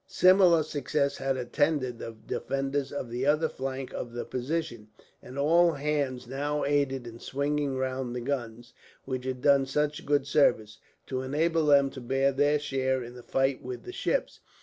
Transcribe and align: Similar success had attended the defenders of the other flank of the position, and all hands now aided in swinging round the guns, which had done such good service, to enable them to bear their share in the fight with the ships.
Similar 0.07 0.63
success 0.63 1.17
had 1.17 1.37
attended 1.37 1.99
the 1.99 2.15
defenders 2.25 2.91
of 2.91 3.11
the 3.11 3.27
other 3.27 3.47
flank 3.47 3.93
of 3.93 4.13
the 4.13 4.25
position, 4.25 4.87
and 5.21 5.37
all 5.37 5.73
hands 5.73 6.25
now 6.25 6.63
aided 6.65 7.05
in 7.05 7.19
swinging 7.19 7.77
round 7.77 8.15
the 8.15 8.21
guns, 8.21 8.73
which 9.05 9.25
had 9.25 9.43
done 9.43 9.67
such 9.67 10.03
good 10.07 10.25
service, 10.25 10.79
to 11.05 11.21
enable 11.21 11.67
them 11.67 11.91
to 11.91 12.01
bear 12.01 12.31
their 12.31 12.57
share 12.57 13.03
in 13.03 13.13
the 13.13 13.21
fight 13.21 13.61
with 13.61 13.83
the 13.83 13.93
ships. 13.93 14.39